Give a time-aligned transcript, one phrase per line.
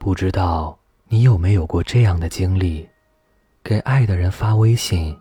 [0.00, 2.88] 不知道你有没有过这样的经历：
[3.62, 5.14] 给爱的人发微信，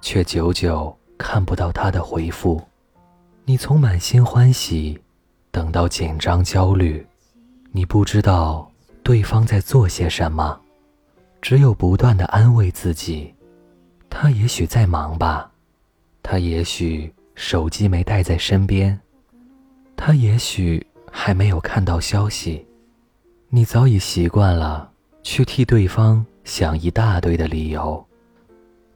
[0.00, 2.62] 却久久看不到他的回复。
[3.44, 4.96] 你从满心欢喜
[5.50, 7.04] 等到紧张焦虑，
[7.72, 8.70] 你不知道
[9.02, 10.60] 对方在做些什么，
[11.42, 13.34] 只有不断的安慰自己：
[14.08, 15.50] 他也许在忙吧，
[16.22, 18.96] 他也许手机没带在身边，
[19.96, 22.64] 他也许还没有看到消息。
[23.52, 24.88] 你早已习惯了
[25.24, 28.06] 去替对方想一大堆的理由，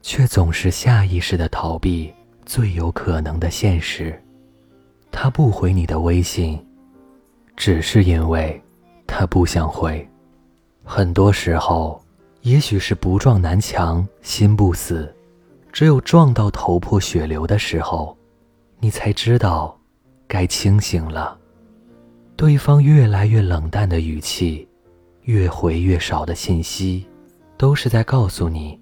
[0.01, 2.09] 却总是下意识的逃避
[2.45, 4.17] 最有可能的现实。
[5.11, 6.57] 他不回你的微信，
[7.57, 8.61] 只是因为
[9.05, 10.07] 他不想回。
[10.85, 12.01] 很多时候，
[12.43, 15.13] 也许是不撞南墙心不死，
[15.73, 18.17] 只有撞到头破血流的时候，
[18.79, 19.77] 你才知道
[20.29, 21.37] 该清醒了。
[22.37, 24.67] 对方越来越冷淡的语气，
[25.21, 27.05] 越回越少的信息，
[27.57, 28.77] 都是在告诉你，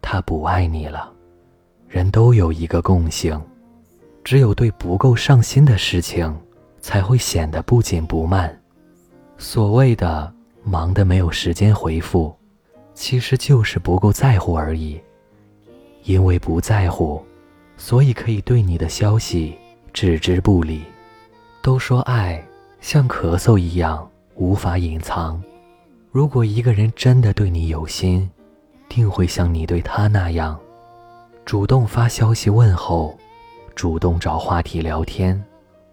[0.00, 1.12] 他不爱你了。
[1.88, 3.40] 人都有一个共性，
[4.22, 6.32] 只有对不够上心的事情，
[6.80, 8.56] 才会显得不紧不慢。
[9.36, 12.32] 所谓的忙得没有时间回复，
[12.94, 15.00] 其实就是不够在乎而已。
[16.04, 17.20] 因为不在乎，
[17.76, 19.56] 所以可以对你的消息
[19.92, 20.82] 置之不理。
[21.62, 22.42] 都说爱。
[22.80, 25.40] 像咳嗽一样无法隐藏。
[26.10, 28.28] 如果一个人真的对你有心，
[28.88, 30.58] 定会像你对他那样，
[31.44, 33.16] 主动发消息问候，
[33.74, 35.40] 主动找话题聊天。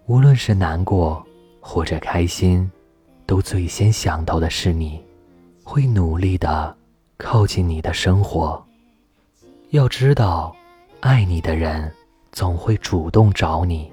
[0.08, 1.22] 无论是难过
[1.60, 2.70] 或者开心，
[3.26, 5.04] 都最先想到的是你，
[5.64, 6.76] 会努力的
[7.18, 8.64] 靠近你的生活。
[9.72, 10.56] 要知道，
[11.02, 11.92] 爱你的人
[12.32, 13.92] 总会主动找你，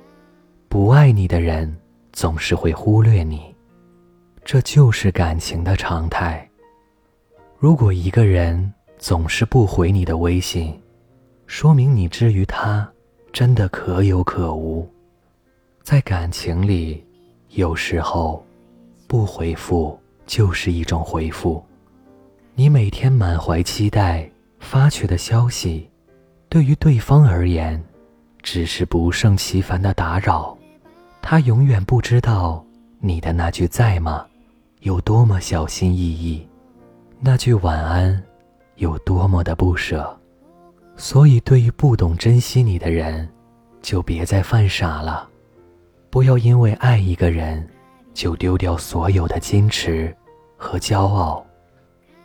[0.68, 1.76] 不爱你的人。
[2.14, 3.52] 总是会忽略你，
[4.44, 6.48] 这就是感情的常态。
[7.58, 10.80] 如果一个人总是不回你的微信，
[11.48, 12.88] 说明你之于他
[13.32, 14.88] 真的可有可无。
[15.82, 17.04] 在感情里，
[17.50, 18.46] 有时候
[19.08, 21.62] 不回复就是一种回复。
[22.54, 24.30] 你每天满怀期待
[24.60, 25.90] 发去的消息，
[26.48, 27.82] 对于对方而言，
[28.40, 30.56] 只是不胜其烦的打扰。
[31.26, 32.62] 他永远不知道
[33.00, 34.26] 你的那句在吗，
[34.80, 36.46] 有多么小心翼翼，
[37.18, 38.22] 那句晚安，
[38.76, 40.14] 有多么的不舍。
[40.96, 43.26] 所以，对于不懂珍惜你的人，
[43.80, 45.26] 就别再犯傻了。
[46.10, 47.66] 不要因为爱一个人，
[48.12, 50.14] 就丢掉所有的矜持
[50.58, 51.42] 和骄傲。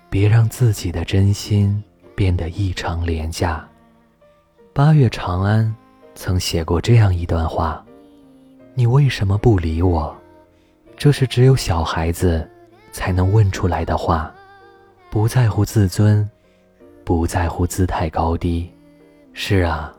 [0.09, 1.81] 别让自己的真心
[2.15, 3.65] 变得异常廉价。
[4.73, 5.73] 八月长安
[6.15, 7.81] 曾写过这样一段话。
[8.73, 10.15] 你为什么不理我？
[10.95, 12.49] 这是只有小孩子
[12.91, 14.33] 才能问出来的话。
[15.09, 16.29] 不在乎自尊，
[17.03, 18.69] 不在乎姿态高低。
[19.33, 19.91] 是啊，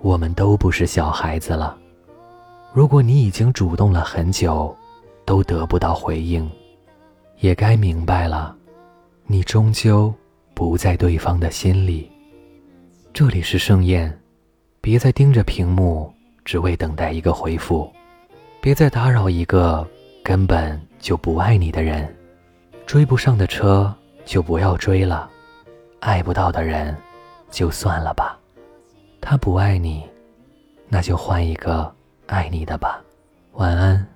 [0.00, 1.78] 我们都不是小孩子了。
[2.72, 4.76] 如果你已经主动了很久，
[5.24, 6.50] 都得不到回应，
[7.38, 8.54] 也该明白了，
[9.26, 10.12] 你终究
[10.52, 12.10] 不在对方的心里。
[13.12, 14.20] 这里是盛宴，
[14.80, 16.12] 别再盯着屏幕，
[16.44, 17.90] 只为等待一个回复。
[18.62, 19.84] 别再打扰一个
[20.22, 22.08] 根本就不爱你的人，
[22.86, 23.92] 追不上的车
[24.24, 25.28] 就不要追了，
[25.98, 26.96] 爱不到的人
[27.50, 28.38] 就算了吧。
[29.20, 30.08] 他不爱你，
[30.86, 31.92] 那就换一个
[32.26, 33.02] 爱你的吧。
[33.54, 34.11] 晚安。